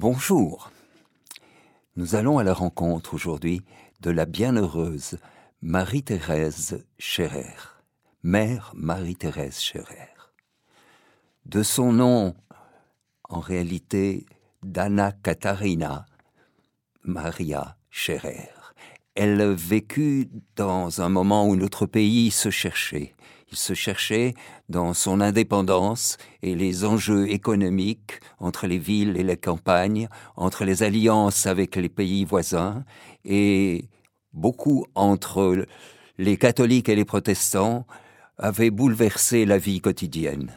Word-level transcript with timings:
Bonjour. 0.00 0.70
Nous 1.96 2.14
allons 2.14 2.38
à 2.38 2.44
la 2.44 2.54
rencontre 2.54 3.14
aujourd'hui 3.14 3.62
de 3.98 4.12
la 4.12 4.26
bienheureuse 4.26 5.18
Marie-Thérèse 5.60 6.86
Scherer, 7.00 7.56
mère 8.22 8.70
Marie-Thérèse 8.76 9.58
Scherer. 9.58 10.14
De 11.46 11.64
son 11.64 11.90
nom, 11.90 12.36
en 13.28 13.40
réalité, 13.40 14.26
d'Anna 14.62 15.10
Katharina 15.10 16.06
Maria 17.02 17.76
Scherer. 17.90 18.50
Elle 19.16 19.42
vécut 19.50 20.30
dans 20.54 21.00
un 21.00 21.08
moment 21.08 21.48
où 21.48 21.56
notre 21.56 21.86
pays 21.86 22.30
se 22.30 22.50
cherchait. 22.50 23.16
Il 23.50 23.56
se 23.56 23.72
cherchait 23.72 24.34
dans 24.68 24.92
son 24.92 25.20
indépendance 25.20 26.18
et 26.42 26.54
les 26.54 26.84
enjeux 26.84 27.30
économiques 27.30 28.20
entre 28.38 28.66
les 28.66 28.78
villes 28.78 29.16
et 29.16 29.22
les 29.22 29.38
campagnes, 29.38 30.08
entre 30.36 30.64
les 30.64 30.82
alliances 30.82 31.46
avec 31.46 31.76
les 31.76 31.88
pays 31.88 32.24
voisins 32.24 32.84
et 33.24 33.88
beaucoup 34.34 34.86
entre 34.94 35.66
les 36.18 36.36
catholiques 36.36 36.88
et 36.88 36.96
les 36.96 37.06
protestants 37.06 37.86
avaient 38.36 38.70
bouleversé 38.70 39.46
la 39.46 39.58
vie 39.58 39.80
quotidienne. 39.80 40.52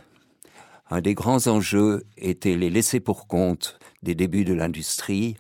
Un 0.90 1.00
des 1.00 1.14
grands 1.14 1.48
enjeux 1.48 2.04
était 2.18 2.58
les 2.58 2.70
laissés 2.70 3.00
pour 3.00 3.28
compte 3.28 3.80
des 4.04 4.16
débuts 4.16 4.44
de 4.44 4.54
l'industrie 4.54 5.38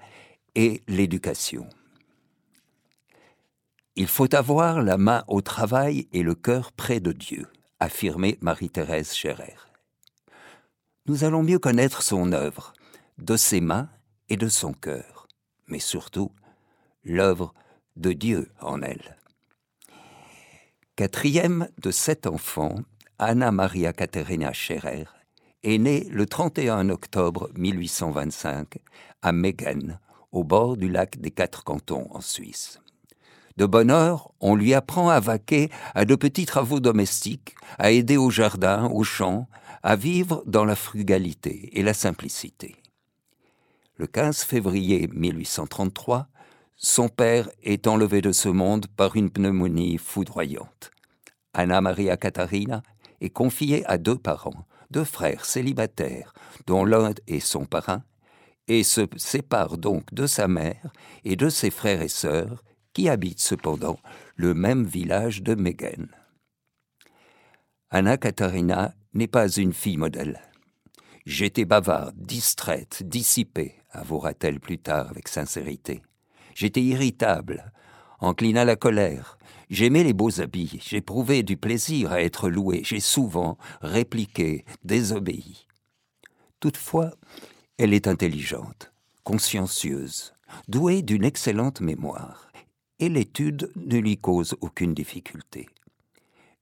et 0.55 0.81
l'éducation. 0.87 1.67
Il 3.97 4.07
faut 4.07 4.33
avoir 4.33 4.81
la 4.81 4.97
main 4.97 5.23
au 5.27 5.41
travail 5.41 6.07
et 6.13 6.23
le 6.23 6.33
cœur 6.33 6.71
près 6.71 7.01
de 7.01 7.11
Dieu, 7.11 7.47
affirmait 7.79 8.37
Marie-Thérèse 8.41 9.13
Scherer. 9.13 9.57
Nous 11.07 11.25
allons 11.25 11.43
mieux 11.43 11.59
connaître 11.59 12.01
son 12.01 12.31
œuvre, 12.31 12.73
de 13.17 13.35
ses 13.35 13.59
mains 13.59 13.89
et 14.29 14.37
de 14.37 14.47
son 14.47 14.71
cœur, 14.71 15.27
mais 15.67 15.79
surtout 15.79 16.31
l'œuvre 17.03 17.53
de 17.97 18.13
Dieu 18.13 18.49
en 18.61 18.81
elle. 18.81 19.17
Quatrième 20.95 21.67
de 21.81 21.91
sept 21.91 22.27
enfants, 22.27 22.75
Anna 23.19 23.51
Maria 23.51 23.91
Caterina 23.91 24.53
Scherer 24.53 25.05
est 25.63 25.77
née 25.77 26.07
le 26.09 26.25
31 26.25 26.89
octobre 26.89 27.49
1825 27.55 28.77
à 29.21 29.31
Megen, 29.31 29.99
au 30.31 30.43
bord 30.43 30.77
du 30.77 30.89
lac 30.89 31.19
des 31.19 31.31
Quatre 31.31 31.63
Cantons 31.63 32.07
en 32.11 32.21
Suisse. 32.21 32.79
De 33.57 33.65
bonne 33.65 33.91
heure, 33.91 34.31
on 34.39 34.55
lui 34.55 34.73
apprend 34.73 35.09
à 35.09 35.19
vaquer 35.19 35.69
à 35.93 36.05
de 36.05 36.15
petits 36.15 36.45
travaux 36.45 36.79
domestiques, 36.79 37.55
à 37.77 37.91
aider 37.91 38.17
au 38.17 38.29
jardin, 38.29 38.85
au 38.85 39.03
champ, 39.03 39.47
à 39.83 39.95
vivre 39.95 40.43
dans 40.45 40.65
la 40.65 40.75
frugalité 40.75 41.77
et 41.77 41.83
la 41.83 41.93
simplicité. 41.93 42.75
Le 43.97 44.07
15 44.07 44.43
février 44.43 45.07
1833, 45.13 46.27
son 46.75 47.09
père 47.09 47.49
est 47.63 47.87
enlevé 47.87 48.21
de 48.21 48.31
ce 48.31 48.49
monde 48.49 48.87
par 48.87 49.15
une 49.15 49.29
pneumonie 49.29 49.97
foudroyante. 49.97 50.91
Anna 51.53 51.81
Maria 51.81 52.17
Katharina 52.17 52.81
est 53.19 53.29
confiée 53.29 53.85
à 53.85 53.97
deux 53.97 54.17
parents, 54.17 54.65
deux 54.89 55.03
frères 55.03 55.45
célibataires, 55.45 56.33
dont 56.65 56.85
l'un 56.85 57.11
est 57.27 57.39
son 57.39 57.65
parrain, 57.65 58.03
et 58.67 58.83
se 58.83 59.01
sépare 59.17 59.77
donc 59.77 60.13
de 60.13 60.25
sa 60.25 60.47
mère 60.47 60.91
et 61.23 61.35
de 61.35 61.49
ses 61.49 61.69
frères 61.69 62.01
et 62.01 62.07
sœurs, 62.07 62.63
qui 62.93 63.09
habitent 63.09 63.39
cependant 63.39 63.99
le 64.35 64.53
même 64.53 64.85
village 64.85 65.41
de 65.43 65.55
Megen. 65.55 66.07
Anna 67.89 68.17
Katharina 68.17 68.95
n'est 69.13 69.27
pas 69.27 69.49
une 69.49 69.73
fille 69.73 69.97
modèle. 69.97 70.41
J'étais 71.25 71.65
bavarde, 71.65 72.15
distraite, 72.17 73.03
dissipée, 73.03 73.75
avouera-t-elle 73.91 74.59
plus 74.59 74.79
tard 74.79 75.09
avec 75.09 75.27
sincérité. 75.27 76.01
J'étais 76.55 76.81
irritable, 76.81 77.71
encline 78.19 78.63
la 78.63 78.75
colère. 78.75 79.37
J'aimais 79.69 80.03
les 80.03 80.13
beaux 80.13 80.41
habits, 80.41 80.79
j'éprouvais 80.83 81.43
du 81.43 81.57
plaisir 81.57 82.11
à 82.11 82.21
être 82.21 82.49
loué, 82.49 82.81
j'ai 82.83 82.99
souvent 82.99 83.57
répliqué, 83.81 84.65
désobéi. 84.83 85.67
Toutefois, 86.59 87.11
elle 87.77 87.93
est 87.93 88.07
intelligente, 88.07 88.91
consciencieuse, 89.23 90.33
douée 90.67 91.01
d'une 91.01 91.23
excellente 91.23 91.81
mémoire 91.81 92.50
et 93.01 93.09
l'étude 93.09 93.71
ne 93.75 93.97
lui 93.97 94.17
cause 94.17 94.55
aucune 94.61 94.93
difficulté. 94.93 95.67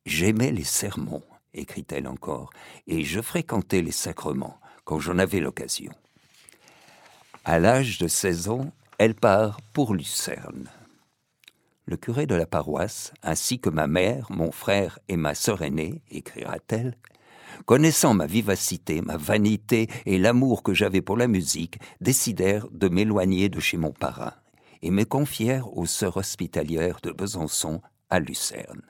J'aimais 0.06 0.52
les 0.52 0.64
sermons, 0.64 1.22
écrit-elle 1.54 2.08
encore, 2.08 2.50
et 2.88 3.04
je 3.04 3.22
fréquentais 3.22 3.82
les 3.82 3.92
sacrements 3.92 4.58
quand 4.86 5.00
j'en 5.00 5.20
avais 5.20 5.42
l'occasion. 5.42 5.92
À 7.44 7.60
l'âge 7.60 8.00
de 8.00 8.08
16 8.08 8.50
ans, 8.50 8.72
elle 8.98 9.16
part 9.16 9.60
pour 9.74 9.94
Lucerne. 9.94 10.70
Le 11.86 11.98
curé 11.98 12.26
de 12.26 12.36
la 12.36 12.46
paroisse, 12.46 13.14
ainsi 13.22 13.60
que 13.60 13.70
ma 13.70 13.88
mère, 13.88 14.28
mon 14.30 14.52
frère 14.52 14.98
et 15.10 15.18
ma 15.18 15.36
sœur 15.36 15.62
aînée, 15.62 16.02
écrira-t-elle, 16.10 16.96
connaissant 17.66 18.14
ma 18.14 18.28
vivacité, 18.28 19.02
ma 19.02 19.18
vanité 19.18 19.90
et 20.06 20.18
l'amour 20.18 20.64
que 20.64 20.74
j'avais 20.74 21.02
pour 21.02 21.18
la 21.18 21.28
musique, 21.28 21.80
décidèrent 22.00 22.70
de 22.72 22.88
m'éloigner 22.88 23.50
de 23.50 23.60
chez 23.60 23.76
mon 23.76 23.92
parrain 23.92 24.34
et 24.82 24.92
me 24.92 25.04
confièrent 25.04 25.76
aux 25.78 25.86
sœurs 25.86 26.18
hospitalières 26.18 27.00
de 27.04 27.12
Besançon 27.12 27.82
à 28.10 28.20
Lucerne, 28.20 28.82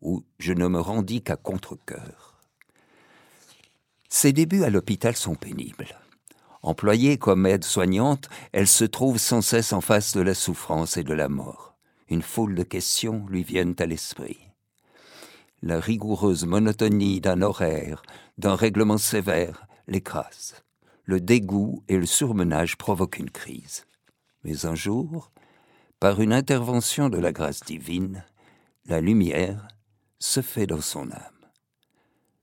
où 0.00 0.24
je 0.38 0.52
ne 0.52 0.66
me 0.68 0.80
rendis 0.80 1.22
qu'à 1.22 1.36
contre-coeur. 1.36 2.40
Ses 4.08 4.32
débuts 4.32 4.64
à 4.64 4.70
l'hôpital 4.70 5.16
sont 5.16 5.34
pénibles. 5.34 5.98
Employée 6.62 7.16
comme 7.16 7.46
aide-soignante, 7.46 8.28
elle 8.52 8.68
se 8.68 8.84
trouve 8.84 9.18
sans 9.18 9.40
cesse 9.40 9.72
en 9.72 9.80
face 9.80 10.14
de 10.14 10.20
la 10.20 10.34
souffrance 10.34 10.96
et 10.96 11.02
de 11.02 11.14
la 11.14 11.28
mort. 11.28 11.74
Une 12.08 12.22
foule 12.22 12.54
de 12.54 12.62
questions 12.62 13.26
lui 13.28 13.42
viennent 13.42 13.74
à 13.78 13.86
l'esprit. 13.86 14.38
La 15.62 15.80
rigoureuse 15.80 16.44
monotonie 16.44 17.20
d'un 17.20 17.40
horaire, 17.40 18.02
d'un 18.38 18.54
règlement 18.54 18.98
sévère, 18.98 19.66
l'écrase. 19.88 20.62
Le 21.04 21.20
dégoût 21.20 21.82
et 21.88 21.96
le 21.96 22.06
surmenage 22.06 22.76
provoquent 22.76 23.18
une 23.18 23.30
crise. 23.30 23.86
Mais 24.44 24.66
un 24.66 24.74
jour, 24.74 25.30
par 26.00 26.20
une 26.20 26.32
intervention 26.32 27.08
de 27.08 27.18
la 27.18 27.32
grâce 27.32 27.60
divine, 27.60 28.24
la 28.86 29.00
lumière 29.00 29.68
se 30.18 30.40
fait 30.40 30.66
dans 30.66 30.80
son 30.80 31.10
âme. 31.10 31.46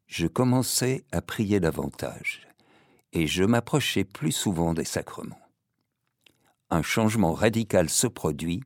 Je 0.08 0.28
commençai 0.28 1.04
à 1.12 1.22
prier 1.22 1.60
davantage, 1.60 2.48
et 3.14 3.28
je 3.28 3.44
m'approchais 3.44 4.04
plus 4.04 4.32
souvent 4.32 4.74
des 4.74 4.86
sacrements. 4.86 5.40
Un 6.70 6.82
changement 6.82 7.34
radical 7.34 7.90
se 7.90 8.08
produit, 8.08 8.62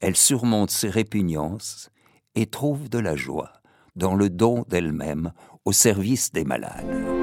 elle 0.00 0.16
surmonte 0.16 0.70
ses 0.70 0.90
répugnances 0.90 1.90
et 2.34 2.46
trouve 2.46 2.88
de 2.88 2.98
la 2.98 3.16
joie 3.16 3.52
dans 3.96 4.14
le 4.14 4.30
don 4.30 4.64
d'elle-même 4.68 5.32
au 5.64 5.72
service 5.72 6.32
des 6.32 6.44
malades. 6.44 7.13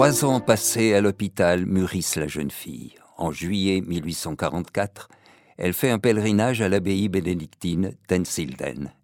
Trois 0.00 0.24
ans 0.24 0.40
passés 0.40 0.94
à 0.94 1.02
l'hôpital 1.02 1.66
mûrissent 1.66 2.16
la 2.16 2.26
jeune 2.26 2.50
fille. 2.50 2.94
En 3.18 3.32
juillet 3.32 3.82
1844, 3.82 5.10
elle 5.58 5.74
fait 5.74 5.90
un 5.90 5.98
pèlerinage 5.98 6.62
à 6.62 6.70
l'abbaye 6.70 7.10
bénédictine 7.10 7.94
d'Ensilden. 8.08 8.94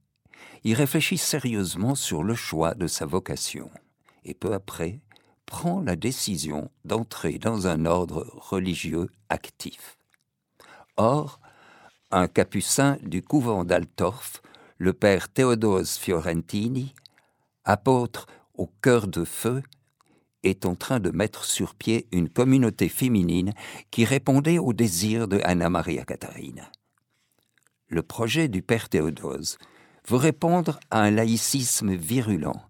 Il 0.64 0.72
réfléchit 0.72 1.18
sérieusement 1.18 1.96
sur 1.96 2.22
le 2.22 2.34
choix 2.34 2.72
de 2.72 2.86
sa 2.86 3.04
vocation 3.04 3.70
et 4.24 4.32
peu 4.32 4.54
après 4.54 5.00
prend 5.44 5.82
la 5.82 5.96
décision 5.96 6.70
d'entrer 6.86 7.36
dans 7.38 7.66
un 7.66 7.84
ordre 7.84 8.32
religieux 8.34 9.10
actif. 9.28 9.98
Or, 10.96 11.40
un 12.10 12.26
capucin 12.26 12.96
du 13.02 13.20
couvent 13.20 13.64
d'Altorf, 13.64 14.40
le 14.78 14.94
père 14.94 15.28
Théodose 15.28 15.98
Fiorentini, 15.98 16.94
apôtre 17.66 18.28
au 18.54 18.70
cœur 18.80 19.08
de 19.08 19.26
feu, 19.26 19.62
est 20.46 20.66
en 20.66 20.74
train 20.74 21.00
de 21.00 21.10
mettre 21.10 21.44
sur 21.44 21.74
pied 21.74 22.06
une 22.12 22.28
communauté 22.28 22.88
féminine 22.88 23.52
qui 23.90 24.04
répondait 24.04 24.58
aux 24.58 24.72
désirs 24.72 25.28
de 25.28 25.40
Anna 25.44 25.68
Maria 25.68 26.04
Katharina. 26.04 26.70
Le 27.88 28.02
projet 28.02 28.48
du 28.48 28.62
père 28.62 28.88
Théodose 28.88 29.58
veut 30.08 30.16
répondre 30.16 30.78
à 30.90 31.02
un 31.02 31.10
laïcisme 31.10 31.94
virulent, 31.94 32.60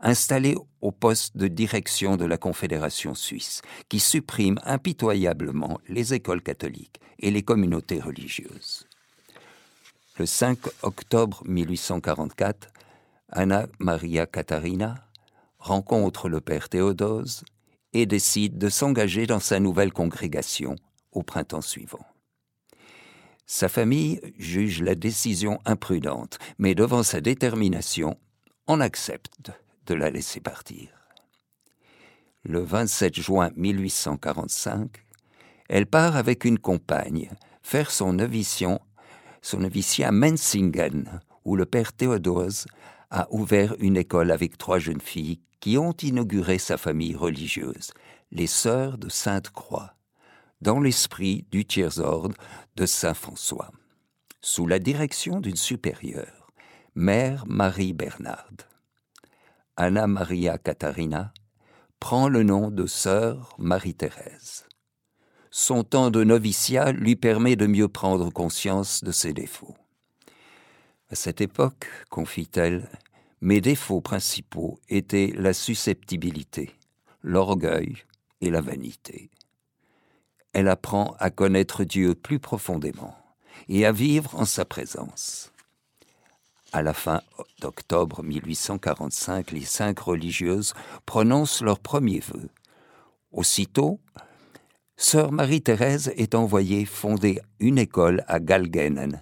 installé 0.00 0.56
au 0.80 0.92
poste 0.92 1.36
de 1.36 1.48
direction 1.48 2.16
de 2.16 2.24
la 2.24 2.38
Confédération 2.38 3.14
suisse, 3.14 3.62
qui 3.88 4.00
supprime 4.00 4.58
impitoyablement 4.64 5.80
les 5.88 6.14
écoles 6.14 6.42
catholiques 6.42 7.00
et 7.18 7.30
les 7.30 7.42
communautés 7.42 8.00
religieuses. 8.00 8.86
Le 10.18 10.26
5 10.26 10.58
octobre 10.82 11.42
1844, 11.46 12.68
Anna 13.30 13.66
Maria 13.78 14.26
Katharina 14.26 15.09
rencontre 15.60 16.28
le 16.28 16.40
père 16.40 16.68
Théodose 16.68 17.44
et 17.92 18.06
décide 18.06 18.58
de 18.58 18.68
s'engager 18.68 19.26
dans 19.26 19.40
sa 19.40 19.60
nouvelle 19.60 19.92
congrégation 19.92 20.76
au 21.12 21.22
printemps 21.22 21.60
suivant. 21.60 22.04
Sa 23.46 23.68
famille 23.68 24.20
juge 24.38 24.82
la 24.82 24.94
décision 24.94 25.58
imprudente, 25.64 26.38
mais 26.58 26.74
devant 26.74 27.02
sa 27.02 27.20
détermination, 27.20 28.16
on 28.66 28.80
accepte 28.80 29.50
de 29.86 29.94
la 29.94 30.10
laisser 30.10 30.40
partir. 30.40 30.88
Le 32.44 32.60
27 32.60 33.20
juin 33.20 33.50
1845, 33.56 35.04
elle 35.68 35.86
part 35.86 36.16
avec 36.16 36.44
une 36.44 36.58
compagne 36.58 37.30
faire 37.62 37.90
son 37.90 38.14
noviciat, 38.14 38.80
son 39.42 39.58
noviciat 39.58 40.08
à 40.08 40.12
Menzingen, 40.12 41.20
où 41.44 41.56
le 41.56 41.66
père 41.66 41.92
Théodose 41.92 42.66
a 43.10 43.26
ouvert 43.30 43.74
une 43.78 43.96
école 43.96 44.30
avec 44.30 44.56
trois 44.56 44.78
jeunes 44.78 45.00
filles 45.00 45.40
qui 45.60 45.76
ont 45.76 45.92
inauguré 45.92 46.58
sa 46.58 46.76
famille 46.76 47.14
religieuse, 47.14 47.92
les 48.30 48.46
Sœurs 48.46 48.98
de 48.98 49.08
Sainte-Croix, 49.08 49.94
dans 50.60 50.80
l'esprit 50.80 51.46
du 51.50 51.64
tiers-ordre 51.64 52.34
de 52.76 52.86
Saint-François, 52.86 53.70
sous 54.40 54.66
la 54.66 54.78
direction 54.78 55.40
d'une 55.40 55.56
supérieure, 55.56 56.52
Mère 56.94 57.44
Marie 57.46 57.92
Bernarde. 57.92 58.62
Anna 59.76 60.06
Maria 60.06 60.58
Catarina 60.58 61.32
prend 61.98 62.28
le 62.28 62.42
nom 62.42 62.70
de 62.70 62.86
Sœur 62.86 63.54
Marie-Thérèse. 63.58 64.66
Son 65.50 65.82
temps 65.84 66.10
de 66.10 66.22
noviciat 66.22 66.92
lui 66.92 67.16
permet 67.16 67.56
de 67.56 67.66
mieux 67.66 67.88
prendre 67.88 68.30
conscience 68.30 69.02
de 69.02 69.12
ses 69.12 69.32
défauts. 69.32 69.76
À 71.10 71.16
cette 71.16 71.40
époque, 71.40 71.88
confie-t-elle, 72.08 72.88
mes 73.40 73.60
défauts 73.60 74.00
principaux 74.00 74.78
étaient 74.88 75.32
la 75.36 75.52
susceptibilité, 75.52 76.70
l'orgueil 77.22 77.96
et 78.40 78.50
la 78.50 78.60
vanité. 78.60 79.28
Elle 80.52 80.68
apprend 80.68 81.16
à 81.18 81.30
connaître 81.30 81.82
Dieu 81.82 82.14
plus 82.14 82.38
profondément 82.38 83.16
et 83.68 83.86
à 83.86 83.92
vivre 83.92 84.38
en 84.38 84.44
sa 84.44 84.64
présence. 84.64 85.52
À 86.72 86.82
la 86.82 86.94
fin 86.94 87.22
d'octobre 87.60 88.22
1845, 88.22 89.50
les 89.50 89.64
cinq 89.64 89.98
religieuses 89.98 90.74
prononcent 91.06 91.62
leur 91.62 91.80
premier 91.80 92.20
vœu. 92.20 92.48
Aussitôt, 93.32 93.98
Sœur 94.96 95.32
Marie-Thérèse 95.32 96.12
est 96.16 96.36
envoyée 96.36 96.84
fonder 96.84 97.40
une 97.58 97.78
école 97.78 98.22
à 98.28 98.38
Galgenen, 98.38 99.20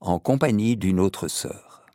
en 0.00 0.18
compagnie 0.18 0.76
d'une 0.76 1.00
autre 1.00 1.28
sœur. 1.28 1.86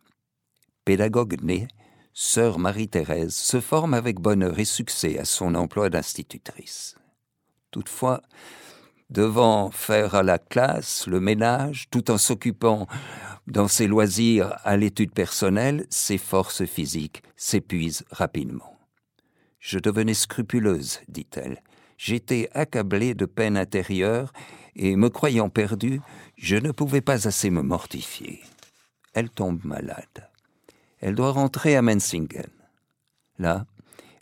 Pédagogue 0.86 1.42
née, 1.42 1.68
Sœur 2.14 2.60
Marie-Thérèse 2.60 3.34
se 3.34 3.62
forme 3.62 3.94
avec 3.94 4.20
bonheur 4.20 4.60
et 4.60 4.66
succès 4.66 5.18
à 5.18 5.26
son 5.26 5.56
emploi 5.56 5.90
d'institutrice. 5.90 6.96
Toutefois, 7.72 8.22
devant 9.10 9.72
faire 9.72 10.16
à 10.16 10.24
la 10.24 10.38
classe 10.38 11.08
le 11.08 11.20
ménage, 11.20 11.88
tout 11.90 12.12
en 12.12 12.18
s'occupant 12.18 12.88
dans 13.48 13.68
ses 13.68 13.88
loisirs 13.88 14.58
à 14.64 14.76
l'étude 14.76 15.14
personnelle, 15.14 15.86
ses 15.90 16.18
forces 16.18 16.66
physiques 16.66 17.24
s'épuisent 17.36 18.04
rapidement. 18.12 18.78
Je 19.60 19.80
devenais 19.80 20.14
scrupuleuse, 20.14 21.00
dit-elle. 21.08 21.62
J'étais 21.98 22.50
accablée 22.54 23.14
de 23.14 23.26
peine 23.26 23.58
intérieure 23.58 24.34
et, 24.76 24.96
me 24.96 25.10
croyant 25.10 25.50
perdue, 25.50 26.02
je 26.38 26.56
ne 26.56 26.72
pouvais 26.72 27.02
pas 27.02 27.28
assez 27.28 27.50
me 27.50 27.62
mortifier. 27.62 28.42
Elle 29.14 29.30
tombe 29.30 29.64
malade. 29.64 30.30
Elle 31.00 31.16
doit 31.16 31.32
rentrer 31.32 31.76
à 31.76 31.82
Menzingen. 31.82 32.50
Là, 33.40 33.66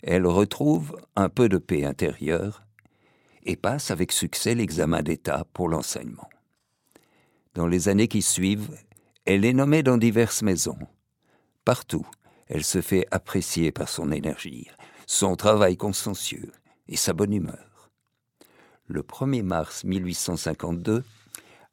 elle 0.02 0.26
retrouve 0.26 0.98
un 1.14 1.28
peu 1.28 1.48
de 1.48 1.58
paix 1.58 1.84
intérieure 1.84 2.64
et 3.44 3.56
passe 3.56 3.90
avec 3.90 4.12
succès 4.12 4.54
l'examen 4.54 5.02
d'État 5.02 5.44
pour 5.52 5.68
l'enseignement. 5.68 6.28
Dans 7.54 7.66
les 7.66 7.88
années 7.88 8.08
qui 8.08 8.22
suivent, 8.22 8.76
elle 9.24 9.44
est 9.44 9.52
nommée 9.52 9.82
dans 9.82 9.98
diverses 9.98 10.42
maisons. 10.42 10.78
Partout, 11.64 12.06
elle 12.48 12.64
se 12.64 12.80
fait 12.80 13.06
apprécier 13.10 13.72
par 13.72 13.88
son 13.88 14.10
énergie, 14.10 14.68
son 15.06 15.36
travail 15.36 15.76
consciencieux 15.76 16.52
et 16.88 16.96
sa 16.96 17.12
bonne 17.12 17.32
humeur. 17.32 17.69
Le 18.92 19.02
1er 19.02 19.44
mars 19.44 19.84
1852, 19.84 21.04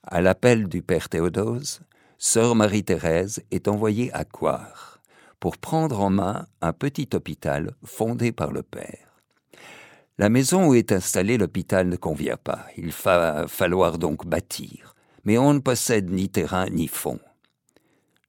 à 0.04 0.22
l'appel 0.22 0.68
du 0.68 0.84
père 0.84 1.10
Théodose, 1.10 1.80
sœur 2.20 2.54
Marie-Thérèse 2.54 3.42
est 3.50 3.68
envoyée 3.68 4.14
à 4.14 4.24
Coire 4.24 5.00
pour 5.40 5.58
prendre 5.58 6.00
en 6.00 6.12
main 6.12 6.46
un 6.62 6.74
petit 6.74 7.10
hôpital 7.16 7.72
fondé 7.84 8.32
par 8.32 8.52
le 8.52 8.62
père. 8.62 9.20
La 10.20 10.30
maison 10.30 10.68
où 10.68 10.76
est 10.76 10.92
installé 10.92 11.40
l'hôpital 11.40 11.90
ne 11.90 11.96
convient 11.96 12.38
pas, 12.38 12.68
il 12.78 12.92
va 12.92 13.48
falloir 13.48 13.98
donc 13.98 14.28
bâtir, 14.28 14.94
mais 15.26 15.40
on 15.40 15.56
ne 15.56 15.60
possède 15.60 16.12
ni 16.12 16.30
terrain 16.30 16.70
ni 16.70 16.88
fonds. 16.88 17.20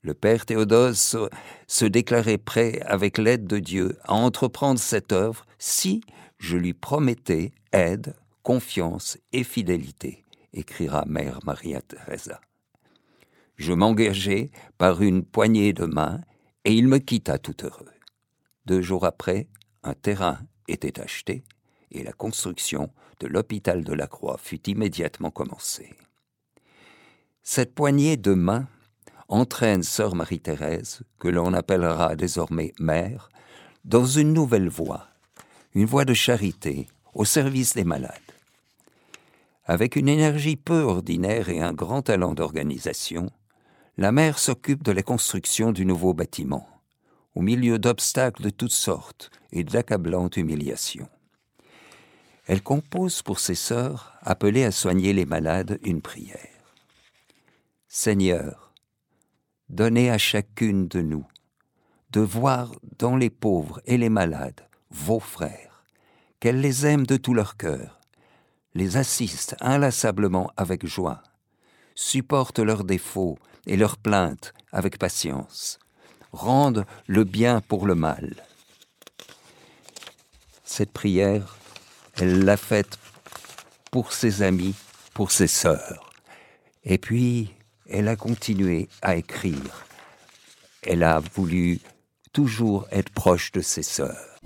Le 0.00 0.14
père 0.14 0.46
Théodose 0.46 1.28
se 1.66 1.84
déclarait 1.84 2.38
prêt, 2.38 2.80
avec 2.86 3.18
l'aide 3.18 3.46
de 3.46 3.58
Dieu, 3.58 3.98
à 4.04 4.14
entreprendre 4.14 4.80
cette 4.80 5.12
œuvre 5.12 5.44
si 5.58 6.00
je 6.38 6.56
lui 6.56 6.72
promettais 6.72 7.52
aide, 7.72 8.14
confiance 8.48 9.18
et 9.34 9.44
fidélité, 9.44 10.24
écrira 10.54 11.04
mère 11.04 11.40
Maria 11.44 11.82
Teresa. 11.82 12.40
Je 13.56 13.74
m'engageai 13.74 14.50
par 14.78 15.02
une 15.02 15.22
poignée 15.22 15.74
de 15.74 15.84
main 15.84 16.22
et 16.64 16.72
il 16.72 16.88
me 16.88 16.96
quitta 16.96 17.36
tout 17.36 17.56
heureux. 17.62 17.92
Deux 18.64 18.80
jours 18.80 19.04
après, 19.04 19.48
un 19.82 19.92
terrain 19.92 20.38
était 20.66 20.98
acheté 20.98 21.44
et 21.90 22.02
la 22.02 22.14
construction 22.14 22.90
de 23.20 23.26
l'hôpital 23.26 23.84
de 23.84 23.92
la 23.92 24.06
Croix 24.06 24.38
fut 24.38 24.66
immédiatement 24.66 25.30
commencée. 25.30 25.92
Cette 27.42 27.74
poignée 27.74 28.16
de 28.16 28.32
main 28.32 28.66
entraîne 29.28 29.82
sœur 29.82 30.14
Marie-Thérèse, 30.14 31.02
que 31.18 31.28
l'on 31.28 31.52
appellera 31.52 32.16
désormais 32.16 32.72
mère, 32.80 33.28
dans 33.84 34.06
une 34.06 34.32
nouvelle 34.32 34.70
voie, 34.70 35.06
une 35.74 35.84
voie 35.84 36.06
de 36.06 36.14
charité 36.14 36.88
au 37.12 37.26
service 37.26 37.74
des 37.74 37.84
malades. 37.84 38.14
Avec 39.70 39.96
une 39.96 40.08
énergie 40.08 40.56
peu 40.56 40.80
ordinaire 40.80 41.50
et 41.50 41.60
un 41.60 41.74
grand 41.74 42.00
talent 42.00 42.32
d'organisation, 42.32 43.30
la 43.98 44.12
mère 44.12 44.38
s'occupe 44.38 44.82
de 44.82 44.92
la 44.92 45.02
construction 45.02 45.72
du 45.72 45.84
nouveau 45.84 46.14
bâtiment, 46.14 46.66
au 47.34 47.42
milieu 47.42 47.78
d'obstacles 47.78 48.42
de 48.42 48.48
toutes 48.48 48.72
sortes 48.72 49.30
et 49.52 49.64
d'accablantes 49.64 50.38
humiliations. 50.38 51.10
Elle 52.46 52.62
compose 52.62 53.20
pour 53.20 53.40
ses 53.40 53.54
sœurs, 53.54 54.14
appelées 54.22 54.64
à 54.64 54.72
soigner 54.72 55.12
les 55.12 55.26
malades, 55.26 55.78
une 55.82 56.00
prière. 56.00 56.74
Seigneur, 57.88 58.72
donnez 59.68 60.10
à 60.10 60.16
chacune 60.16 60.88
de 60.88 61.02
nous 61.02 61.26
de 62.10 62.20
voir 62.20 62.74
dans 62.98 63.16
les 63.16 63.28
pauvres 63.28 63.82
et 63.84 63.98
les 63.98 64.08
malades 64.08 64.66
vos 64.90 65.20
frères, 65.20 65.84
qu'elle 66.40 66.62
les 66.62 66.86
aime 66.86 67.04
de 67.04 67.18
tout 67.18 67.34
leur 67.34 67.58
cœur, 67.58 67.97
les 68.74 68.96
assiste 68.96 69.56
inlassablement 69.60 70.50
avec 70.56 70.86
joie, 70.86 71.22
supporte 71.94 72.58
leurs 72.58 72.84
défauts 72.84 73.38
et 73.66 73.76
leurs 73.76 73.96
plaintes 73.96 74.54
avec 74.72 74.98
patience, 74.98 75.78
rendent 76.32 76.86
le 77.06 77.24
bien 77.24 77.60
pour 77.60 77.86
le 77.86 77.94
mal. 77.94 78.36
Cette 80.64 80.92
prière, 80.92 81.56
elle 82.16 82.44
l'a 82.44 82.56
faite 82.56 82.98
pour 83.90 84.12
ses 84.12 84.42
amis, 84.42 84.74
pour 85.14 85.30
ses 85.30 85.46
sœurs. 85.46 86.12
Et 86.84 86.98
puis, 86.98 87.54
elle 87.88 88.08
a 88.08 88.16
continué 88.16 88.88
à 89.02 89.16
écrire. 89.16 89.86
Elle 90.82 91.02
a 91.02 91.20
voulu 91.34 91.80
toujours 92.32 92.86
être 92.92 93.10
proche 93.10 93.50
de 93.52 93.60
ses 93.60 93.82
sœurs. 93.82 94.38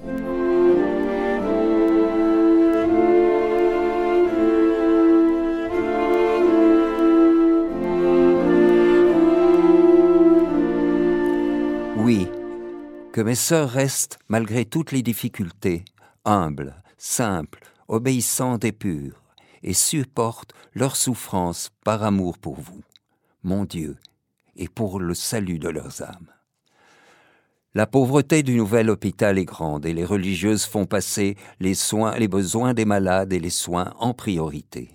Que 13.12 13.20
mes 13.20 13.34
sœurs 13.34 13.70
restent, 13.70 14.18
malgré 14.28 14.64
toutes 14.64 14.90
les 14.90 15.02
difficultés, 15.02 15.84
humbles, 16.24 16.82
simples, 16.96 17.62
obéissantes 17.88 18.64
et 18.64 18.72
pures, 18.72 19.22
et 19.62 19.74
supportent 19.74 20.54
leurs 20.74 20.96
souffrances 20.96 21.70
par 21.84 22.02
amour 22.02 22.38
pour 22.38 22.58
vous 22.58 22.82
mon 23.44 23.64
Dieu, 23.64 23.96
et 24.56 24.68
pour 24.68 25.00
le 25.00 25.14
salut 25.14 25.58
de 25.58 25.68
leurs 25.68 26.02
âmes. 26.02 26.28
La 27.74 27.86
pauvreté 27.86 28.42
du 28.42 28.54
nouvel 28.54 28.90
hôpital 28.90 29.38
est 29.38 29.44
grande 29.44 29.86
et 29.86 29.94
les 29.94 30.04
religieuses 30.04 30.64
font 30.64 30.86
passer 30.86 31.36
les 31.58 31.74
soins, 31.74 32.16
les 32.18 32.28
besoins 32.28 32.74
des 32.74 32.84
malades 32.84 33.32
et 33.32 33.40
les 33.40 33.50
soins 33.50 33.94
en 33.98 34.12
priorité. 34.12 34.92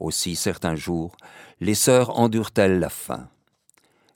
Aussi, 0.00 0.34
certains 0.34 0.74
jours, 0.74 1.16
les 1.60 1.74
sœurs 1.74 2.18
endurent-elles 2.18 2.80
la 2.80 2.88
faim? 2.88 3.28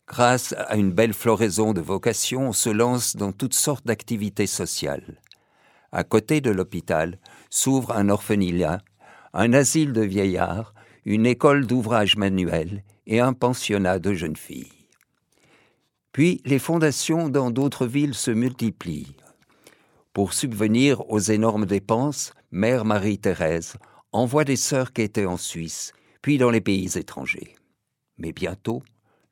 Grâce 0.08 0.54
à 0.56 0.76
une 0.76 0.90
belle 0.90 1.12
floraison 1.12 1.74
de 1.74 1.82
vocations, 1.82 2.48
on 2.48 2.52
se 2.54 2.70
lance 2.70 3.14
dans 3.14 3.32
toutes 3.32 3.54
sortes 3.54 3.86
d'activités 3.86 4.46
sociales. 4.46 5.20
À 5.92 6.02
côté 6.02 6.40
de 6.40 6.50
l'hôpital 6.50 7.18
s'ouvre 7.50 7.92
un 7.92 8.08
orphelinat, 8.08 8.80
un 9.34 9.52
asile 9.52 9.92
de 9.92 10.00
vieillards, 10.00 10.74
une 11.04 11.26
école 11.26 11.66
d'ouvrages 11.66 12.16
manuels 12.16 12.82
et 13.06 13.20
un 13.20 13.34
pensionnat 13.34 13.98
de 13.98 14.14
jeunes 14.14 14.36
filles. 14.36 14.72
Puis 16.12 16.40
les 16.46 16.58
fondations 16.58 17.28
dans 17.28 17.50
d'autres 17.50 17.86
villes 17.86 18.14
se 18.14 18.30
multiplient. 18.30 19.14
Pour 20.14 20.32
subvenir 20.32 21.08
aux 21.10 21.20
énormes 21.20 21.66
dépenses, 21.66 22.32
Mère 22.50 22.86
Marie-Thérèse 22.86 23.76
envoie 24.12 24.44
des 24.44 24.56
sœurs 24.56 24.94
qui 24.94 25.02
étaient 25.02 25.26
en 25.26 25.36
Suisse, 25.36 25.92
puis 26.22 26.38
dans 26.38 26.50
les 26.50 26.62
pays 26.62 26.96
étrangers. 26.96 27.56
Mais 28.16 28.32
bientôt, 28.32 28.82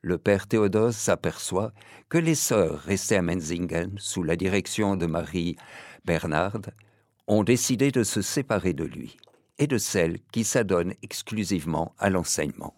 le 0.07 0.17
père 0.17 0.47
Théodose 0.47 0.95
s'aperçoit 0.95 1.73
que 2.07 2.17
les 2.17 2.33
sœurs 2.33 2.79
restées 2.79 3.17
à 3.17 3.21
Menzingen 3.21 3.93
sous 3.97 4.23
la 4.23 4.37
direction 4.37 4.95
de 4.95 5.05
Marie 5.05 5.57
Bernard 6.05 6.61
ont 7.27 7.43
décidé 7.43 7.91
de 7.91 8.03
se 8.03 8.21
séparer 8.21 8.71
de 8.71 8.85
lui 8.85 9.17
et 9.59 9.67
de 9.67 9.77
celles 9.77 10.19
qui 10.31 10.45
s'adonnent 10.45 10.93
exclusivement 11.03 11.93
à 11.99 12.09
l'enseignement. 12.09 12.73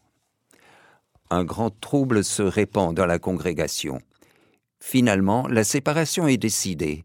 Un 1.30 1.44
grand 1.44 1.70
trouble 1.70 2.24
se 2.24 2.42
répand 2.42 2.96
dans 2.96 3.06
la 3.06 3.20
congrégation. 3.20 4.00
Finalement, 4.80 5.48
la 5.48 5.64
séparation 5.64 6.28
est 6.28 6.38
décidée 6.38 7.04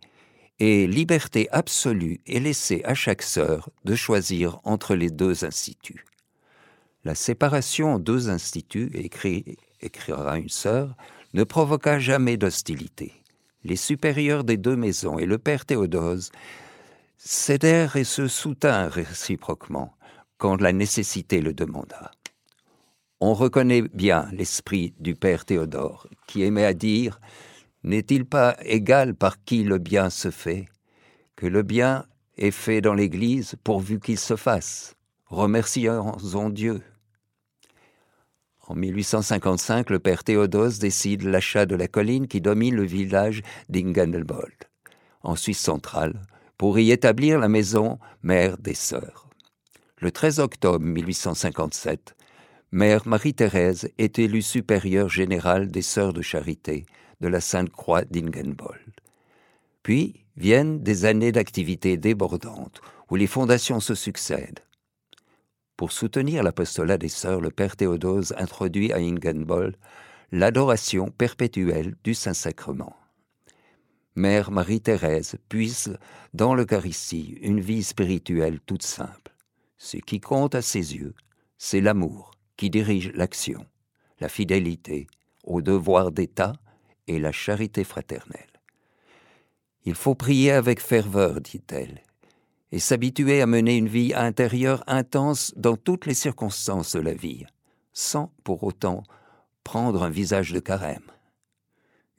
et 0.59 0.87
liberté 0.87 1.49
absolue 1.51 2.21
est 2.27 2.41
laissée 2.41 2.81
à 2.85 2.95
chaque 2.95 3.23
sœur 3.23 3.69
de 3.85 3.95
choisir 3.95 4.61
entre 4.65 4.95
les 4.95 5.11
deux 5.11 5.45
instituts. 5.45 6.07
La 7.05 7.15
séparation 7.15 7.95
en 7.95 7.99
deux 7.99 8.31
instituts, 8.31 8.91
écrit, 8.95 9.59
écrira 9.85 10.39
une 10.39 10.49
sœur, 10.49 10.97
ne 11.35 11.45
provoqua 11.45 11.99
jamais 11.99 12.37
d'hostilité. 12.37 13.13
Les 13.65 13.77
supérieurs 13.77 14.45
des 14.45 14.57
deux 14.57 14.77
maisons 14.77 15.19
et 15.19 15.27
le 15.27 15.39
père 15.39 15.65
Théodose 15.65 16.31
cédèrent 17.17 17.97
et 17.97 18.05
se 18.05 18.29
soutinrent 18.29 18.93
réciproquement 18.93 19.95
quand 20.39 20.61
la 20.61 20.73
nécessité 20.73 21.41
le 21.41 21.55
demanda. 21.55 22.11
On 23.21 23.33
reconnaît 23.33 23.83
bien 23.83 24.29
l'esprit 24.33 24.95
du 25.01 25.15
père 25.15 25.45
Théodore, 25.45 26.09
qui 26.27 26.43
aimait 26.43 26.67
à 26.67 26.75
dire 26.75 27.21
N'est-il 27.83 28.27
pas 28.27 28.57
égal 28.63 29.15
par 29.15 29.43
qui 29.45 29.65
le 29.65 29.79
bien 29.79 30.11
se 30.11 30.31
fait 30.31 30.67
Que 31.37 31.47
le 31.47 31.63
bien 31.63 32.05
est 32.37 32.51
fait 32.51 32.81
dans 32.81 32.95
l'Église 32.95 33.55
pourvu 33.65 34.01
qu'il 34.01 34.19
se 34.19 34.37
fasse. 34.37 34.95
Remercions 35.27 36.17
Dieu. 36.51 36.83
En 38.67 38.75
1855, 38.75 39.91
le 39.91 39.99
père 39.99 40.25
Théodose 40.25 40.79
décide 40.79 41.23
l'achat 41.23 41.67
de 41.67 41.77
la 41.77 41.87
colline 41.87 42.27
qui 42.27 42.41
domine 42.41 42.75
le 42.75 42.85
village 42.85 43.43
d'Ingendelbold, 43.69 44.55
en 45.23 45.37
Suisse 45.37 45.61
centrale, 45.61 46.23
pour 46.57 46.79
y 46.79 46.91
établir 46.91 47.39
la 47.39 47.49
maison 47.49 47.99
mère 48.23 48.57
des 48.57 48.75
sœurs. 48.75 49.29
Le 49.99 50.11
13 50.11 50.41
octobre 50.41 50.85
1857, 50.85 52.15
Mère 52.73 53.07
Marie-Thérèse 53.07 53.91
est 53.99 54.19
élue 54.19 54.43
supérieure 54.43 55.09
générale 55.09 55.71
des 55.71 55.83
Sœurs 55.83 56.13
de 56.13 56.23
Charité 56.23 56.87
de 57.21 57.29
la 57.29 57.41
Sainte-Croix 57.41 58.05
d'Ingenbold. 58.05 58.93
Puis 59.83 60.25
viennent 60.37 60.83
des 60.83 61.05
années 61.05 61.33
d'activité 61.33 61.97
débordante 61.97 62.81
où 63.11 63.17
les 63.17 63.27
fondations 63.27 63.81
se 63.81 63.95
succèdent. 63.95 64.61
Pour 65.77 65.91
soutenir 65.91 66.43
l'apostolat 66.43 66.99
des 66.99 67.09
Sœurs, 67.09 67.41
le 67.41 67.51
Père 67.51 67.77
Théodose 67.77 68.35
introduit 68.39 68.93
à 68.93 68.99
Ingenbold 68.99 69.77
l'adoration 70.31 71.11
perpétuelle 71.11 71.97
du 72.05 72.15
Saint-Sacrement. 72.15 72.97
Mère 74.15 74.53
Marie-Thérèse 74.53 75.37
puise 75.49 75.99
dans 76.33 76.55
l'Eucharistie 76.55 77.39
une 77.43 77.61
vie 77.61 77.83
spirituelle 77.83 78.61
toute 78.61 78.85
simple. 78.85 79.35
Ce 79.77 79.97
qui 79.97 80.21
compte 80.21 80.55
à 80.55 80.63
ses 80.63 80.95
yeux, 80.95 81.15
c'est 81.59 81.81
l'amour 81.81 82.31
qui 82.57 82.71
dirige 82.71 83.11
l'action, 83.15 83.67
la 84.21 84.29
fidélité 84.29 85.09
au 85.43 85.61
devoir 85.61 86.13
d'État 86.13 86.53
et 87.09 87.19
la 87.19 87.33
charité 87.33 87.83
fraternelle. 87.83 88.61
Il 89.85 89.97
faut 89.97 90.15
prier 90.15 90.53
avec 90.53 90.81
ferveur, 90.81 91.41
dit-elle, 91.41 92.03
et 92.75 92.81
s'habituer 92.81 93.41
à 93.41 93.47
mener 93.47 93.77
une 93.77 93.87
vie 93.87 94.13
intérieure 94.17 94.83
intense 94.89 95.55
dans 95.55 95.77
toutes 95.77 96.07
les 96.07 96.15
circonstances 96.15 96.97
de 96.97 97.01
la 97.01 97.15
vie, 97.15 97.47
sans 97.93 98.33
pour 98.43 98.65
autant 98.65 99.05
prendre 99.63 100.03
un 100.03 100.11
visage 100.11 100.51
de 100.53 100.59
carême. 100.59 101.13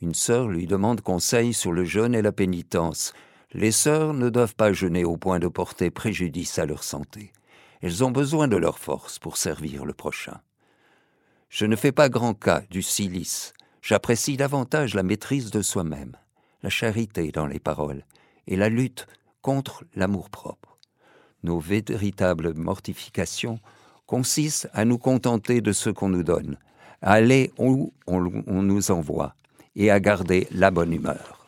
Une 0.01 0.13
sœur 0.13 0.47
lui 0.47 0.65
demande 0.65 1.01
conseil 1.01 1.53
sur 1.53 1.74
le 1.74 1.83
jeûne 1.83 2.15
et 2.15 2.21
la 2.21 2.31
pénitence. 2.31 3.12
Les 3.51 3.74
sœurs 3.74 4.13
ne 4.13 4.29
doivent 4.29 4.55
pas 4.55 4.71
jeûner 4.71 5.03
au 5.03 5.17
point 5.17 5.39
de 5.39 5.50
porter 5.50 5.91
préjudice 5.91 6.57
à 6.57 6.65
leur 6.65 6.85
santé. 6.85 7.33
Elles 7.81 8.05
ont 8.05 8.12
besoin 8.12 8.47
de 8.47 8.55
leur 8.55 8.79
force 8.79 9.19
pour 9.19 9.35
servir 9.35 9.83
le 9.83 9.93
prochain. 9.93 10.39
Je 11.50 11.65
ne 11.65 11.75
fais 11.75 11.91
pas 11.91 12.07
grand 12.07 12.33
cas 12.33 12.62
du 12.69 12.81
silice. 12.81 13.51
J'apprécie 13.81 14.38
davantage 14.38 14.93
la 14.93 15.03
maîtrise 15.03 15.51
de 15.51 15.62
soi-même, 15.62 16.15
la 16.63 16.69
charité 16.69 17.33
dans 17.33 17.45
les 17.45 17.59
paroles 17.59 18.05
et 18.47 18.55
la 18.55 18.69
lutte 18.69 19.05
contre 19.45 19.83
l'amour-propre. 19.93 20.79
Nos 21.43 21.59
véritables 21.59 22.55
mortifications 22.55 23.59
consistent 24.07 24.67
à 24.73 24.85
nous 24.85 24.97
contenter 24.97 25.61
de 25.61 25.71
ce 25.71 25.91
qu'on 25.91 26.09
nous 26.09 26.23
donne, 26.23 26.57
à 27.03 27.11
aller 27.11 27.51
où 27.59 27.93
on 28.07 28.63
nous 28.63 28.89
envoie, 28.89 29.35
et 29.75 29.91
à 29.91 29.99
garder 29.99 30.47
la 30.49 30.71
bonne 30.71 30.93
humeur. 30.93 31.45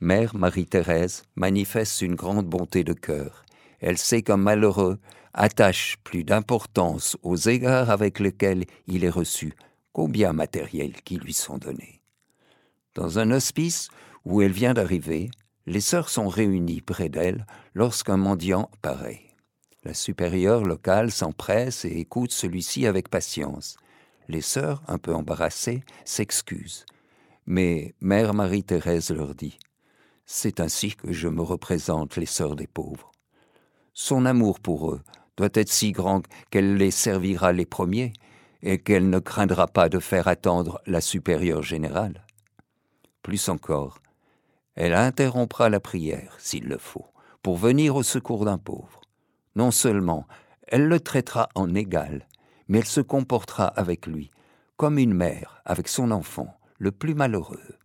Mère 0.00 0.34
Marie-Thérèse 0.34 1.22
manifeste 1.36 2.02
une 2.02 2.16
grande 2.16 2.46
bonté 2.46 2.82
de 2.82 2.92
cœur. 2.92 3.44
Elle 3.78 3.96
sait 3.96 4.22
qu'un 4.22 4.36
malheureux 4.36 4.98
attache 5.32 5.96
plus 6.02 6.24
d'importance 6.24 7.16
aux 7.22 7.36
égards 7.36 7.90
avec 7.90 8.18
lesquels 8.18 8.64
il 8.88 9.04
est 9.04 9.16
reçu 9.20 9.54
qu'aux 9.92 10.08
biens 10.08 10.32
matériels 10.32 11.00
qui 11.04 11.18
lui 11.18 11.34
sont 11.34 11.58
donnés. 11.58 12.00
Dans 12.96 13.20
un 13.20 13.30
hospice 13.30 13.90
où 14.24 14.42
elle 14.42 14.50
vient 14.50 14.74
d'arriver, 14.74 15.30
les 15.66 15.80
sœurs 15.80 16.08
sont 16.08 16.28
réunies 16.28 16.80
près 16.80 17.08
d'elle 17.08 17.44
lorsqu'un 17.74 18.16
mendiant 18.16 18.70
paraît. 18.82 19.22
La 19.84 19.94
supérieure 19.94 20.64
locale 20.64 21.10
s'empresse 21.10 21.84
et 21.84 21.98
écoute 21.98 22.32
celui-ci 22.32 22.86
avec 22.86 23.08
patience. 23.08 23.76
Les 24.28 24.40
sœurs, 24.40 24.82
un 24.88 24.98
peu 24.98 25.14
embarrassées, 25.14 25.84
s'excusent. 26.04 26.86
Mais 27.46 27.94
Mère 28.00 28.34
Marie-Thérèse 28.34 29.10
leur 29.10 29.34
dit 29.34 29.58
C'est 30.24 30.60
ainsi 30.60 30.94
que 30.94 31.12
je 31.12 31.28
me 31.28 31.42
représente 31.42 32.16
les 32.16 32.26
sœurs 32.26 32.56
des 32.56 32.66
pauvres. 32.66 33.12
Son 33.92 34.26
amour 34.26 34.60
pour 34.60 34.90
eux 34.90 35.02
doit 35.36 35.50
être 35.54 35.70
si 35.70 35.92
grand 35.92 36.22
qu'elle 36.50 36.76
les 36.76 36.90
servira 36.90 37.52
les 37.52 37.66
premiers 37.66 38.12
et 38.62 38.78
qu'elle 38.78 39.08
ne 39.10 39.18
craindra 39.18 39.66
pas 39.68 39.88
de 39.88 40.00
faire 40.00 40.26
attendre 40.28 40.80
la 40.86 41.00
supérieure 41.00 41.62
générale. 41.62 42.24
Plus 43.22 43.48
encore, 43.48 43.98
elle 44.76 44.94
interrompra 44.94 45.68
la 45.68 45.80
prière, 45.80 46.36
s'il 46.38 46.64
le 46.64 46.78
faut, 46.78 47.06
pour 47.42 47.56
venir 47.56 47.96
au 47.96 48.02
secours 48.02 48.44
d'un 48.44 48.58
pauvre. 48.58 49.00
Non 49.56 49.70
seulement 49.70 50.26
elle 50.68 50.86
le 50.86 51.00
traitera 51.00 51.48
en 51.54 51.74
égal, 51.74 52.26
mais 52.68 52.78
elle 52.78 52.86
se 52.86 53.00
comportera 53.00 53.66
avec 53.66 54.06
lui 54.06 54.30
comme 54.76 54.98
une 54.98 55.14
mère 55.14 55.62
avec 55.64 55.88
son 55.88 56.10
enfant 56.10 56.54
le 56.78 56.92
plus 56.92 57.14
malheureux. 57.14 57.78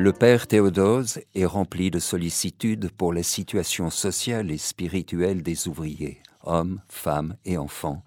Le 0.00 0.14
père 0.14 0.46
Théodose 0.46 1.20
est 1.34 1.44
rempli 1.44 1.90
de 1.90 1.98
sollicitude 1.98 2.90
pour 2.90 3.12
les 3.12 3.22
situations 3.22 3.90
sociales 3.90 4.50
et 4.50 4.56
spirituelles 4.56 5.42
des 5.42 5.68
ouvriers, 5.68 6.22
hommes, 6.42 6.80
femmes 6.88 7.36
et 7.44 7.58
enfants, 7.58 8.02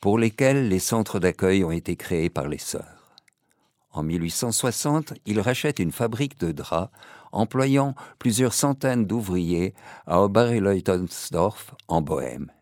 pour 0.00 0.16
lesquels 0.16 0.68
les 0.68 0.78
centres 0.78 1.18
d'accueil 1.18 1.64
ont 1.64 1.72
été 1.72 1.96
créés 1.96 2.30
par 2.30 2.46
les 2.46 2.58
sœurs. 2.58 3.16
En 3.90 4.04
1860, 4.04 5.14
il 5.26 5.40
rachète 5.40 5.80
une 5.80 5.90
fabrique 5.90 6.38
de 6.38 6.52
draps 6.52 6.92
employant 7.32 7.96
plusieurs 8.20 8.54
centaines 8.54 9.04
d'ouvriers 9.04 9.74
à 10.06 10.22
Oberleutensdorf 10.22 11.74
en 11.88 12.00
Bohême, 12.00 12.52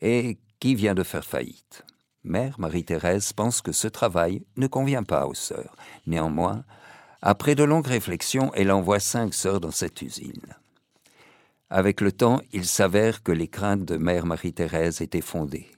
et 0.00 0.38
qui 0.60 0.76
vient 0.76 0.94
de 0.94 1.02
faire 1.02 1.24
faillite. 1.24 1.84
Mère 2.22 2.60
Marie-Thérèse 2.60 3.32
pense 3.32 3.62
que 3.62 3.72
ce 3.72 3.88
travail 3.88 4.44
ne 4.56 4.68
convient 4.68 5.02
pas 5.02 5.26
aux 5.26 5.34
sœurs. 5.34 5.74
Néanmoins, 6.06 6.62
après 7.22 7.54
de 7.54 7.64
longues 7.64 7.86
réflexions, 7.86 8.52
elle 8.54 8.70
envoie 8.70 9.00
cinq 9.00 9.34
sœurs 9.34 9.60
dans 9.60 9.70
cette 9.70 10.02
usine. 10.02 10.54
Avec 11.70 12.00
le 12.00 12.12
temps, 12.12 12.40
il 12.52 12.66
s'avère 12.66 13.22
que 13.22 13.32
les 13.32 13.48
craintes 13.48 13.84
de 13.84 13.96
Mère 13.96 14.26
Marie-Thérèse 14.26 15.00
étaient 15.00 15.20
fondées 15.20 15.70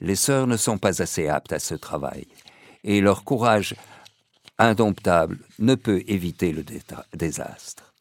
les 0.00 0.16
sœurs 0.16 0.46
ne 0.46 0.56
sont 0.56 0.78
pas 0.78 1.02
assez 1.02 1.28
aptes 1.28 1.52
à 1.52 1.58
ce 1.58 1.74
travail, 1.74 2.26
et 2.84 3.00
leur 3.00 3.24
courage 3.24 3.74
indomptable 4.58 5.38
ne 5.58 5.74
peut 5.74 6.02
éviter 6.06 6.52
le 6.52 6.64
désastre. 7.14 7.94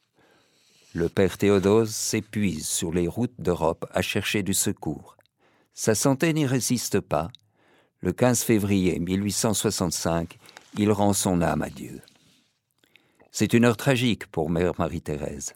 Le 0.94 1.10
père 1.10 1.38
Théodose 1.38 1.94
s'épuise 1.94 2.68
sur 2.68 2.94
les 2.94 3.08
routes 3.08 3.40
d'Europe 3.40 3.86
à 3.94 4.02
chercher 4.02 4.44
du 4.44 4.54
secours. 4.54 5.18
Sa 5.74 5.94
santé 5.94 6.34
n'y 6.34 6.46
résiste 6.46 7.02
pas. 7.02 7.30
Le 8.00 8.14
15 8.14 8.44
février 8.44 9.00
1865, 9.00 10.38
il 10.78 10.92
rend 10.92 11.12
son 11.12 11.42
âme 11.42 11.64
à 11.64 11.70
Dieu. 11.70 12.02
C'est 13.38 13.52
une 13.52 13.66
heure 13.66 13.76
tragique 13.76 14.28
pour 14.28 14.50
Mère 14.50 14.72
Marie-Thérèse. 14.80 15.56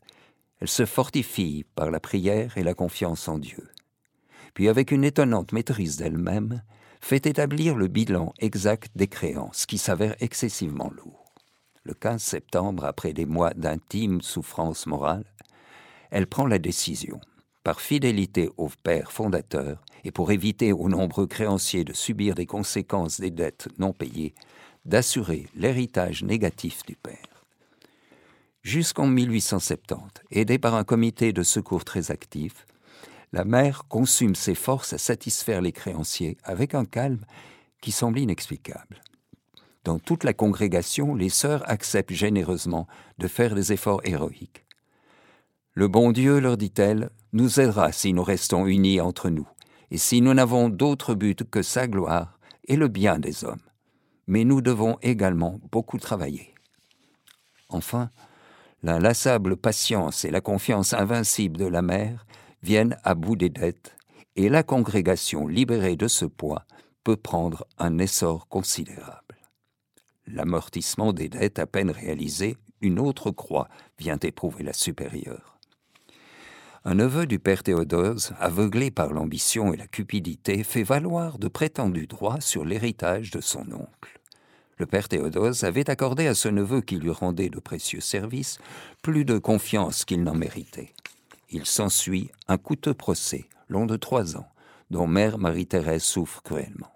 Elle 0.60 0.68
se 0.68 0.86
fortifie 0.86 1.64
par 1.76 1.92
la 1.92 2.02
prière 2.02 2.58
et 2.58 2.62
la 2.62 2.74
confiance 2.74 3.30
en 3.30 3.40
Dieu. 3.40 3.70
Puis, 4.54 4.68
avec 4.68 4.92
une 4.92 5.06
étonnante 5.06 5.54
maîtrise 5.54 5.96
d'elle-même, 5.96 6.62
fait 7.00 7.26
établir 7.26 7.78
le 7.78 7.88
bilan 7.88 8.34
exact 8.40 8.92
des 8.98 9.08
créances, 9.08 9.66
qui 9.66 9.78
s'avère 9.78 10.14
excessivement 10.20 10.92
lourd. 10.94 11.34
Le 11.84 11.94
15 11.94 12.22
septembre, 12.22 12.84
après 12.84 13.14
des 13.14 13.26
mois 13.26 13.54
d'intime 13.54 14.20
souffrance 14.20 14.86
morale, 14.86 15.24
elle 16.12 16.28
prend 16.28 16.48
la 16.48 16.60
décision, 16.60 17.22
par 17.64 17.80
fidélité 17.80 18.50
au 18.58 18.68
Père 18.84 19.14
fondateur 19.14 19.86
et 20.04 20.12
pour 20.12 20.34
éviter 20.34 20.74
aux 20.74 20.90
nombreux 20.90 21.28
créanciers 21.28 21.86
de 21.86 21.94
subir 21.94 22.36
des 22.36 22.46
conséquences 22.46 23.22
des 23.22 23.32
dettes 23.32 23.70
non 23.78 23.94
payées, 23.94 24.36
d'assurer 24.84 25.48
l'héritage 25.56 26.26
négatif 26.26 26.84
du 26.86 26.98
Père. 26.98 27.29
Jusqu'en 28.62 29.08
1870, 29.08 30.22
aidée 30.32 30.60
par 30.60 30.76
un 30.76 30.84
comité 30.84 31.32
de 31.32 31.44
secours 31.44 31.86
très 31.86 32.12
actif, 32.12 32.66
la 33.32 33.46
mère 33.46 33.88
consume 33.88 34.36
ses 34.36 34.56
forces 34.56 34.92
à 34.92 34.98
satisfaire 34.98 35.62
les 35.62 35.72
créanciers 35.72 36.38
avec 36.44 36.76
un 36.76 36.84
calme 36.84 37.24
qui 37.80 37.92
semble 37.92 38.20
inexplicable. 38.20 39.02
Dans 39.86 39.98
toute 39.98 40.26
la 40.26 40.34
congrégation, 40.34 41.16
les 41.16 41.30
sœurs 41.30 41.64
acceptent 41.70 42.12
généreusement 42.12 42.88
de 43.18 43.28
faire 43.28 43.56
des 43.56 43.72
efforts 43.72 44.02
héroïques. 44.04 44.66
Le 45.74 45.88
bon 45.88 46.12
Dieu, 46.12 46.40
leur 46.40 46.58
dit-elle, 46.58 47.12
nous 47.32 47.62
aidera 47.62 47.94
si 47.94 48.12
nous 48.12 48.24
restons 48.24 48.66
unis 48.66 49.00
entre 49.00 49.30
nous, 49.30 49.48
et 49.90 49.98
si 49.98 50.20
nous 50.20 50.34
n'avons 50.34 50.68
d'autre 50.68 51.16
but 51.16 51.50
que 51.50 51.62
sa 51.62 51.88
gloire 51.88 52.40
et 52.68 52.76
le 52.76 52.90
bien 52.90 53.20
des 53.20 53.46
hommes. 53.46 53.62
Mais 54.28 54.44
nous 54.44 54.62
devons 54.62 54.98
également 55.02 55.62
beaucoup 55.72 55.98
travailler. 55.98 56.54
Enfin, 57.70 58.10
l'inlassable 58.84 59.58
patience 59.58 60.26
et 60.26 60.32
la 60.32 60.42
confiance 60.42 60.94
invincible 60.94 61.58
de 61.58 61.66
la 61.66 61.82
mère 61.82 62.26
viennent 62.64 62.98
à 63.04 63.16
bout 63.16 63.36
des 63.36 63.50
dettes, 63.50 63.96
et 64.36 64.50
la 64.50 64.64
congrégation 64.64 65.48
libérée 65.48 65.96
de 65.96 66.08
ce 66.08 66.26
poids 66.26 66.66
peut 67.04 67.18
prendre 67.18 67.66
un 67.78 67.98
essor 67.98 68.48
considérable. 68.48 69.36
L'amortissement 70.28 71.12
des 71.12 71.30
dettes 71.30 71.60
à 71.60 71.66
peine 71.66 71.92
réalisé, 71.92 72.56
une 72.82 73.00
autre 73.00 73.32
croix 73.32 73.68
vient 73.98 74.20
éprouver 74.22 74.64
la 74.64 74.74
supérieure. 74.74 75.58
Un 76.86 76.96
neveu 76.96 77.26
du 77.26 77.40
père 77.40 77.64
Théodose, 77.64 78.34
aveuglé 78.40 78.90
par 78.90 79.12
l'ambition 79.12 79.74
et 79.74 79.78
la 79.78 79.88
cupidité, 79.88 80.64
fait 80.64 80.84
valoir 80.84 81.38
de 81.38 81.50
prétendus 81.50 82.08
droits 82.08 82.40
sur 82.40 82.64
l'héritage 82.64 83.32
de 83.32 83.42
son 83.42 83.70
oncle. 83.74 84.19
Le 84.80 84.86
père 84.86 85.08
Théodose 85.08 85.64
avait 85.64 85.90
accordé 85.90 86.26
à 86.26 86.34
ce 86.34 86.50
neveu 86.50 86.82
qui 86.82 86.96
lui 86.96 87.12
rendait 87.12 87.50
de 87.50 87.60
précieux 87.60 88.02
services 88.02 88.58
plus 89.04 89.26
de 89.26 89.38
confiance 89.38 90.06
qu'il 90.06 90.24
n'en 90.24 90.36
méritait 90.36 90.94
il 91.52 91.66
s'ensuit 91.66 92.32
un 92.48 92.58
coûteux 92.58 92.94
procès, 92.94 93.46
long 93.70 93.86
de 93.86 93.98
trois 93.98 94.38
ans, 94.38 94.48
dont 94.92 95.08
mère 95.08 95.38
Marie-Thérèse 95.38 96.04
souffre 96.04 96.42
cruellement. 96.44 96.92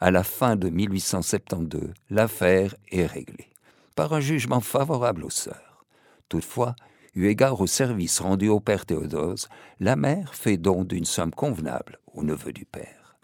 À 0.00 0.10
la 0.10 0.22
fin 0.22 0.56
de 0.56 0.68
1872, 0.68 1.92
l'affaire 2.10 2.74
est 2.90 3.06
réglée, 3.06 3.50
par 3.96 4.12
un 4.12 4.20
jugement 4.20 4.60
favorable 4.60 5.24
aux 5.24 5.30
sœurs. 5.30 5.84
Toutefois, 6.28 6.74
eu 7.14 7.26
égard 7.26 7.60
au 7.60 7.66
service 7.66 8.20
rendu 8.20 8.48
au 8.48 8.60
père 8.60 8.86
Théodose, 8.86 9.48
la 9.80 9.96
mère 9.96 10.34
fait 10.34 10.56
don 10.56 10.84
d'une 10.84 11.04
somme 11.04 11.32
convenable 11.32 11.98
au 12.12 12.22
neveu 12.22 12.52
du 12.52 12.64
père. 12.64 13.16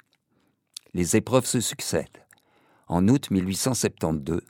Les 0.94 1.16
épreuves 1.16 1.46
se 1.46 1.60
succèdent. 1.60 2.06
En 2.92 3.06
août 3.06 3.30
1872, 3.30 4.40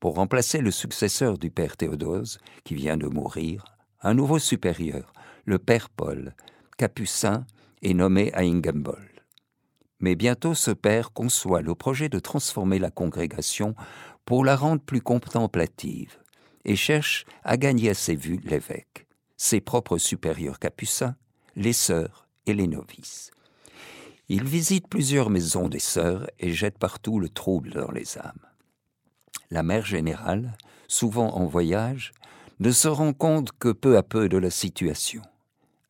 pour 0.00 0.16
remplacer 0.16 0.58
le 0.58 0.72
successeur 0.72 1.38
du 1.38 1.48
père 1.48 1.76
Théodose, 1.76 2.40
qui 2.64 2.74
vient 2.74 2.96
de 2.96 3.06
mourir, 3.06 3.76
un 4.02 4.14
nouveau 4.14 4.40
supérieur, 4.40 5.12
le 5.44 5.60
père 5.60 5.88
Paul, 5.88 6.34
capucin, 6.76 7.46
est 7.82 7.94
nommé 7.94 8.32
à 8.34 8.40
Ingembold. 8.40 9.22
Mais 10.00 10.16
bientôt 10.16 10.54
ce 10.54 10.72
père 10.72 11.12
conçoit 11.12 11.62
le 11.62 11.76
projet 11.76 12.08
de 12.08 12.18
transformer 12.18 12.80
la 12.80 12.90
congrégation 12.90 13.76
pour 14.24 14.44
la 14.44 14.56
rendre 14.56 14.82
plus 14.82 15.00
contemplative 15.00 16.18
et 16.64 16.74
cherche 16.74 17.26
à 17.44 17.56
gagner 17.56 17.90
à 17.90 17.94
ses 17.94 18.16
vues 18.16 18.40
l'évêque, 18.42 19.06
ses 19.36 19.60
propres 19.60 19.98
supérieurs 19.98 20.58
capucins, 20.58 21.14
les 21.54 21.72
sœurs 21.72 22.26
et 22.46 22.54
les 22.54 22.66
novices. 22.66 23.30
Il 24.28 24.44
visite 24.44 24.88
plusieurs 24.88 25.30
maisons 25.30 25.68
des 25.68 25.78
sœurs 25.78 26.28
et 26.38 26.52
jette 26.52 26.78
partout 26.78 27.18
le 27.18 27.28
trouble 27.28 27.70
dans 27.70 27.90
les 27.90 28.18
âmes. 28.18 28.46
La 29.50 29.62
mère 29.62 29.86
générale, 29.86 30.56
souvent 30.86 31.34
en 31.34 31.46
voyage, 31.46 32.12
ne 32.60 32.70
se 32.70 32.88
rend 32.88 33.12
compte 33.12 33.52
que 33.58 33.72
peu 33.72 33.96
à 33.96 34.02
peu 34.02 34.28
de 34.28 34.36
la 34.36 34.50
situation 34.50 35.22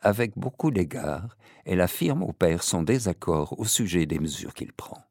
avec 0.00 0.32
beaucoup 0.36 0.70
d'égards, 0.70 1.36
elle 1.64 1.80
affirme 1.80 2.22
au 2.22 2.32
père 2.32 2.62
son 2.62 2.82
désaccord 2.82 3.58
au 3.58 3.64
sujet 3.64 4.06
des 4.06 4.18
mesures 4.18 4.54
qu'il 4.54 4.72
prend. 4.72 5.02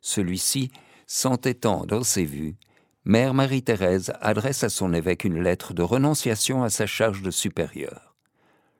Celui-ci, 0.00 0.70
s'entêtant 1.06 1.84
dans 1.86 2.02
ses 2.02 2.24
vues, 2.24 2.56
Mère 3.04 3.34
Marie-Thérèse 3.34 4.12
adresse 4.20 4.62
à 4.62 4.68
son 4.68 4.94
évêque 4.94 5.24
une 5.24 5.42
lettre 5.42 5.74
de 5.74 5.82
renonciation 5.82 6.62
à 6.62 6.70
sa 6.70 6.86
charge 6.86 7.22
de 7.22 7.30
supérieur. 7.30 8.14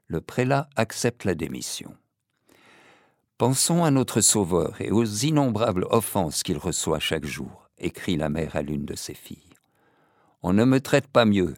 Le 0.06 0.20
prélat 0.20 0.68
accepte 0.76 1.24
la 1.24 1.34
démission. 1.34 1.94
Pensons 3.42 3.82
à 3.82 3.90
notre 3.90 4.20
Sauveur 4.20 4.80
et 4.80 4.92
aux 4.92 5.04
innombrables 5.04 5.84
offenses 5.90 6.44
qu'il 6.44 6.58
reçoit 6.58 7.00
chaque 7.00 7.26
jour, 7.26 7.68
écrit 7.76 8.16
la 8.16 8.28
mère 8.28 8.54
à 8.54 8.62
l'une 8.62 8.84
de 8.84 8.94
ses 8.94 9.14
filles. 9.14 9.56
On 10.44 10.52
ne 10.52 10.64
me 10.64 10.80
traite 10.80 11.08
pas 11.08 11.24
mieux, 11.24 11.56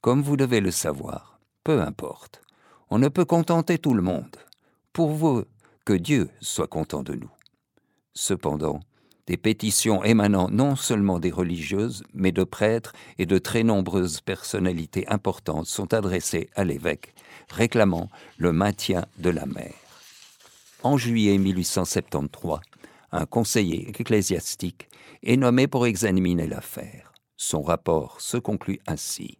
comme 0.00 0.22
vous 0.22 0.36
devez 0.36 0.60
le 0.60 0.70
savoir, 0.70 1.40
peu 1.64 1.82
importe. 1.82 2.40
On 2.88 3.00
ne 3.00 3.08
peut 3.08 3.24
contenter 3.24 3.78
tout 3.78 3.94
le 3.94 4.00
monde. 4.00 4.36
Pour 4.92 5.10
vous, 5.10 5.42
que 5.84 5.92
Dieu 5.92 6.30
soit 6.40 6.68
content 6.68 7.02
de 7.02 7.14
nous. 7.14 7.32
Cependant, 8.12 8.78
des 9.26 9.36
pétitions 9.36 10.04
émanant 10.04 10.48
non 10.50 10.76
seulement 10.76 11.18
des 11.18 11.32
religieuses, 11.32 12.04
mais 12.14 12.30
de 12.30 12.44
prêtres 12.44 12.92
et 13.18 13.26
de 13.26 13.38
très 13.38 13.64
nombreuses 13.64 14.20
personnalités 14.20 15.04
importantes 15.08 15.66
sont 15.66 15.94
adressées 15.94 16.48
à 16.54 16.62
l'évêque, 16.62 17.12
réclamant 17.50 18.08
le 18.38 18.52
maintien 18.52 19.04
de 19.18 19.30
la 19.30 19.46
mère. 19.46 19.83
En 20.84 20.98
juillet 20.98 21.38
1873, 21.38 22.60
un 23.10 23.24
conseiller 23.24 23.88
ecclésiastique 23.88 24.90
est 25.22 25.38
nommé 25.38 25.66
pour 25.66 25.86
examiner 25.86 26.46
l'affaire. 26.46 27.14
Son 27.38 27.62
rapport 27.62 28.20
se 28.20 28.36
conclut 28.36 28.80
ainsi. 28.86 29.38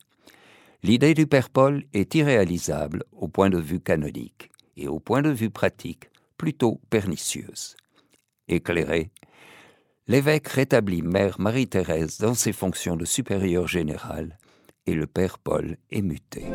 L'idée 0.83 1.13
du 1.13 1.27
Père 1.27 1.51
Paul 1.51 1.85
est 1.93 2.15
irréalisable 2.15 3.05
au 3.13 3.29
point 3.29 3.51
de 3.51 3.59
vue 3.59 3.81
canonique 3.81 4.51
et 4.79 4.89
au 4.89 5.01
point 5.01 5.21
de 5.21 5.29
vue 5.29 5.51
pratique 5.51 6.09
plutôt 6.39 6.81
pernicieuse. 6.89 7.77
Éclairé, 8.49 9.11
l'évêque 10.07 10.49
rétablit 10.49 11.03
Mère 11.03 11.39
Marie-Thérèse 11.39 12.17
dans 12.21 12.35
ses 12.35 12.55
fonctions 12.55 12.97
de 12.97 13.05
supérieur 13.05 13.69
général 13.69 14.39
et 14.87 14.95
le 14.95 15.07
Père 15.07 15.39
Paul 15.39 15.77
est 15.91 16.03
muté. 16.03 16.47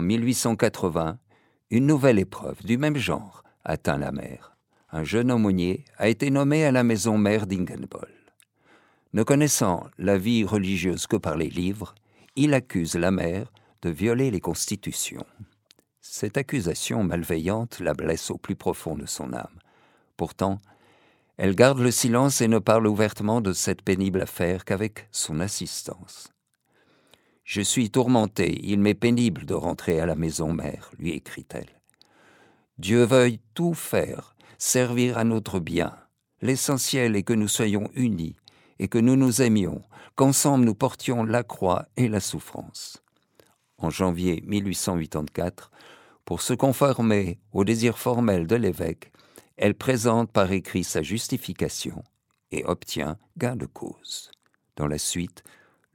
En 0.00 0.02
1880, 0.02 1.18
une 1.70 1.84
nouvelle 1.84 2.18
épreuve 2.18 2.64
du 2.64 2.78
même 2.78 2.96
genre 2.96 3.44
atteint 3.66 3.98
la 3.98 4.12
mère. 4.12 4.56
Un 4.92 5.04
jeune 5.04 5.30
aumônier 5.30 5.84
a 5.98 6.08
été 6.08 6.30
nommé 6.30 6.64
à 6.64 6.72
la 6.72 6.82
maison 6.84 7.18
mère 7.18 7.46
d'Ingenbol. 7.46 8.08
Ne 9.12 9.22
connaissant 9.24 9.84
la 9.98 10.16
vie 10.16 10.42
religieuse 10.42 11.06
que 11.06 11.18
par 11.18 11.36
les 11.36 11.50
livres, 11.50 11.94
il 12.34 12.54
accuse 12.54 12.94
la 12.94 13.10
mère 13.10 13.52
de 13.82 13.90
violer 13.90 14.30
les 14.30 14.40
constitutions. 14.40 15.26
Cette 16.00 16.38
accusation 16.38 17.04
malveillante 17.04 17.78
la 17.80 17.92
blesse 17.92 18.30
au 18.30 18.38
plus 18.38 18.56
profond 18.56 18.94
de 18.94 19.04
son 19.04 19.34
âme. 19.34 19.58
Pourtant, 20.16 20.60
elle 21.36 21.54
garde 21.54 21.80
le 21.80 21.90
silence 21.90 22.40
et 22.40 22.48
ne 22.48 22.58
parle 22.58 22.86
ouvertement 22.86 23.42
de 23.42 23.52
cette 23.52 23.82
pénible 23.82 24.22
affaire 24.22 24.64
qu'avec 24.64 25.08
son 25.12 25.40
assistance. 25.40 26.32
Je 27.50 27.62
suis 27.62 27.90
tourmentée, 27.90 28.60
il 28.62 28.78
m'est 28.78 28.94
pénible 28.94 29.44
de 29.44 29.54
rentrer 29.54 29.98
à 29.98 30.06
la 30.06 30.14
maison 30.14 30.52
mère, 30.52 30.92
lui 31.00 31.10
écrit-elle. 31.10 31.80
Dieu 32.78 33.02
veuille 33.02 33.40
tout 33.54 33.74
faire, 33.74 34.36
servir 34.56 35.18
à 35.18 35.24
notre 35.24 35.58
bien. 35.58 35.96
L'essentiel 36.42 37.16
est 37.16 37.24
que 37.24 37.32
nous 37.32 37.48
soyons 37.48 37.90
unis 37.96 38.36
et 38.78 38.86
que 38.86 38.98
nous 38.98 39.16
nous 39.16 39.42
aimions, 39.42 39.82
qu'ensemble 40.14 40.64
nous 40.64 40.76
portions 40.76 41.24
la 41.24 41.42
croix 41.42 41.86
et 41.96 42.06
la 42.06 42.20
souffrance. 42.20 43.02
En 43.78 43.90
janvier 43.90 44.44
1884, 44.46 45.72
pour 46.24 46.42
se 46.42 46.54
conformer 46.54 47.40
au 47.52 47.64
désir 47.64 47.98
formel 47.98 48.46
de 48.46 48.54
l'évêque, 48.54 49.10
elle 49.56 49.74
présente 49.74 50.30
par 50.30 50.52
écrit 50.52 50.84
sa 50.84 51.02
justification 51.02 52.04
et 52.52 52.64
obtient 52.64 53.18
gain 53.38 53.56
de 53.56 53.66
cause. 53.66 54.30
Dans 54.76 54.86
la 54.86 54.98
suite, 54.98 55.42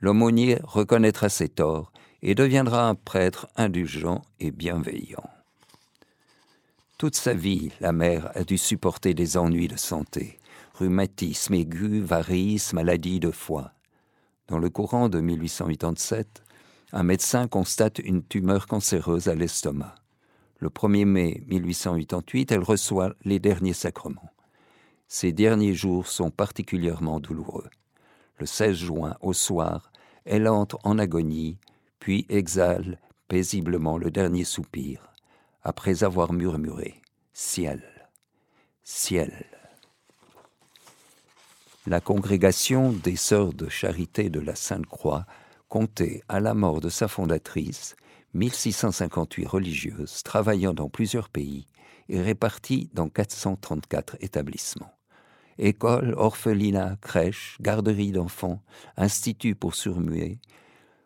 l'aumônier 0.01 0.59
reconnaîtra 0.63 1.29
ses 1.29 1.49
torts 1.49 1.91
et 2.21 2.35
deviendra 2.35 2.87
un 2.87 2.95
prêtre 2.95 3.47
indulgent 3.55 4.21
et 4.39 4.51
bienveillant. 4.51 5.29
Toute 6.97 7.15
sa 7.15 7.33
vie, 7.33 7.71
la 7.81 7.91
mère 7.91 8.31
a 8.35 8.43
dû 8.43 8.57
supporter 8.57 9.13
des 9.13 9.37
ennuis 9.37 9.67
de 9.67 9.77
santé, 9.77 10.39
rhumatisme 10.75 11.53
aigu, 11.53 12.01
varices, 12.01 12.73
maladie 12.73 13.19
de 13.19 13.31
foie. 13.31 13.73
Dans 14.47 14.59
le 14.59 14.69
courant 14.69 15.09
de 15.09 15.19
1887, 15.19 16.43
un 16.93 17.03
médecin 17.03 17.47
constate 17.47 17.99
une 17.99 18.23
tumeur 18.23 18.67
cancéreuse 18.67 19.27
à 19.27 19.35
l'estomac. 19.35 19.95
Le 20.59 20.69
1er 20.69 21.05
mai 21.05 21.43
1888, 21.47 22.51
elle 22.53 22.63
reçoit 22.63 23.13
les 23.25 23.39
derniers 23.39 23.73
sacrements. 23.73 24.31
Ces 25.07 25.33
derniers 25.33 25.73
jours 25.73 26.07
sont 26.07 26.31
particulièrement 26.31 27.19
douloureux. 27.19 27.69
Le 28.37 28.45
16 28.45 28.75
juin, 28.75 29.15
au 29.21 29.33
soir, 29.33 29.91
elle 30.25 30.47
entre 30.47 30.77
en 30.83 30.99
agonie, 30.99 31.57
puis 31.99 32.25
exhale 32.29 32.99
paisiblement 33.27 33.97
le 33.97 34.11
dernier 34.11 34.43
soupir, 34.43 35.13
après 35.63 36.03
avoir 36.03 36.33
murmuré 36.33 37.01
Ciel, 37.33 37.83
ciel. 38.83 39.45
La 41.85 41.99
congrégation 41.99 42.91
des 42.91 43.15
Sœurs 43.15 43.53
de 43.53 43.69
Charité 43.69 44.29
de 44.29 44.39
la 44.39 44.55
Sainte-Croix 44.55 45.25
comptait, 45.69 46.23
à 46.29 46.39
la 46.39 46.53
mort 46.53 46.81
de 46.81 46.89
sa 46.89 47.07
fondatrice, 47.07 47.95
1658 48.33 49.45
religieuses 49.45 50.23
travaillant 50.23 50.73
dans 50.73 50.89
plusieurs 50.89 51.29
pays 51.29 51.67
et 52.09 52.21
réparties 52.21 52.89
dans 52.93 53.09
434 53.09 54.17
établissements. 54.21 54.94
Écoles, 55.57 56.13
orphelinats, 56.17 56.97
crèches, 57.01 57.57
garderies 57.61 58.11
d'enfants, 58.11 58.61
instituts 58.97 59.55
pour 59.55 59.75
surmuets, 59.75 60.39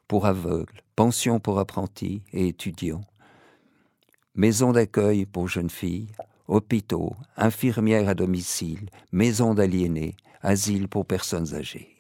pour 0.08 0.26
aveugles, 0.26 0.82
pensions 0.96 1.40
pour 1.40 1.60
apprentis 1.60 2.24
et 2.34 2.48
étudiants, 2.48 3.06
maisons 4.34 4.72
d'accueil 4.72 5.26
pour 5.26 5.48
jeunes 5.48 5.70
filles, 5.70 6.12
hôpitaux, 6.48 7.16
infirmières 7.38 8.10
à 8.10 8.16
domicile, 8.16 8.90
maisons 9.12 9.54
d'aliénés, 9.54 10.16
asiles 10.42 10.88
pour 10.88 11.06
personnes 11.06 11.54
âgées. 11.54 11.96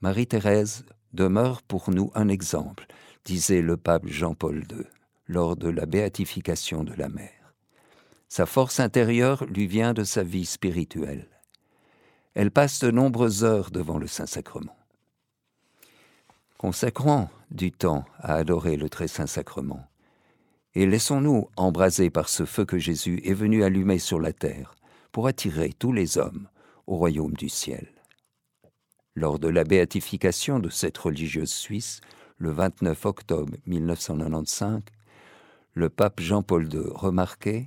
Marie-Thérèse 0.00 0.84
demeure 1.12 1.62
pour 1.62 1.90
nous 1.90 2.10
un 2.14 2.28
exemple, 2.28 2.86
disait 3.24 3.62
le 3.62 3.76
pape 3.76 4.06
Jean-Paul 4.06 4.64
II 4.70 4.84
lors 5.28 5.56
de 5.56 5.68
la 5.68 5.86
béatification 5.86 6.82
de 6.82 6.94
la 6.94 7.08
mère. 7.08 7.41
Sa 8.34 8.46
force 8.46 8.80
intérieure 8.80 9.44
lui 9.44 9.66
vient 9.66 9.92
de 9.92 10.04
sa 10.04 10.22
vie 10.22 10.46
spirituelle. 10.46 11.28
Elle 12.32 12.50
passe 12.50 12.80
de 12.80 12.90
nombreuses 12.90 13.44
heures 13.44 13.70
devant 13.70 13.98
le 13.98 14.06
Saint-Sacrement. 14.06 14.74
Consacrons 16.56 17.28
du 17.50 17.72
temps 17.72 18.06
à 18.20 18.36
adorer 18.36 18.78
le 18.78 18.88
très 18.88 19.06
saint 19.06 19.26
sacrement 19.26 19.86
et 20.74 20.86
laissons-nous 20.86 21.50
embraser 21.58 22.08
par 22.08 22.30
ce 22.30 22.46
feu 22.46 22.64
que 22.64 22.78
Jésus 22.78 23.20
est 23.22 23.34
venu 23.34 23.64
allumer 23.64 23.98
sur 23.98 24.18
la 24.18 24.32
terre 24.32 24.76
pour 25.12 25.26
attirer 25.26 25.74
tous 25.78 25.92
les 25.92 26.16
hommes 26.16 26.48
au 26.86 26.96
royaume 26.96 27.34
du 27.34 27.50
ciel. 27.50 27.86
Lors 29.14 29.40
de 29.40 29.48
la 29.48 29.64
béatification 29.64 30.58
de 30.58 30.70
cette 30.70 30.96
religieuse 30.96 31.52
suisse, 31.52 32.00
le 32.38 32.50
29 32.50 33.04
octobre 33.04 33.52
1995, 33.66 34.80
le 35.74 35.90
pape 35.90 36.18
Jean-Paul 36.18 36.72
II 36.72 36.80
remarquait 36.94 37.66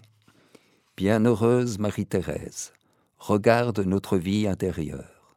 Bienheureuse 0.97 1.77
Marie-Thérèse, 1.77 2.71
regarde 3.17 3.81
notre 3.81 4.17
vie 4.17 4.47
intérieure, 4.47 5.35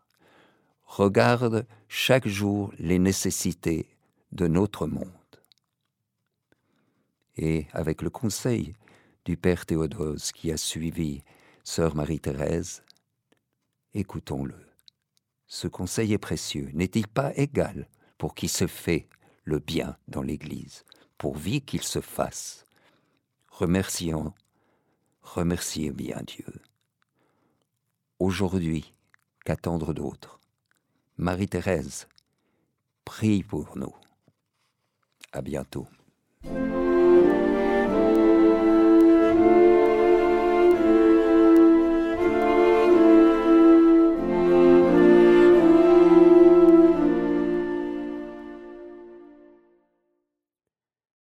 regarde 0.84 1.66
chaque 1.88 2.28
jour 2.28 2.72
les 2.78 3.00
nécessités 3.00 3.88
de 4.30 4.46
notre 4.46 4.86
monde. 4.86 5.10
Et 7.36 7.66
avec 7.72 8.02
le 8.02 8.10
conseil 8.10 8.76
du 9.24 9.36
Père 9.36 9.66
Théodose 9.66 10.30
qui 10.30 10.52
a 10.52 10.56
suivi 10.56 11.24
Sœur 11.64 11.96
Marie-Thérèse, 11.96 12.84
écoutons-le. 13.94 14.54
Ce 15.48 15.66
conseil 15.66 16.12
est 16.12 16.18
précieux. 16.18 16.70
N'est-il 16.72 17.08
pas 17.08 17.32
égal 17.34 17.88
pour 18.16 18.36
qui 18.36 18.46
se 18.46 18.68
fait 18.68 19.08
le 19.42 19.58
bien 19.58 19.96
dans 20.06 20.22
l'Église, 20.22 20.84
pourvu 21.16 21.62
qu'il 21.62 21.82
se 21.82 22.00
fasse? 22.00 22.64
Remercions, 23.48 24.32
remerciez 25.34 25.90
bien 25.90 26.20
Dieu. 26.26 26.46
Aujourd'hui, 28.18 28.94
qu'attendre 29.44 29.92
d'autre? 29.92 30.40
Marie-Thérèse, 31.16 32.08
prie 33.04 33.42
pour 33.42 33.76
nous. 33.76 33.94
À 35.32 35.42
bientôt. 35.42 35.86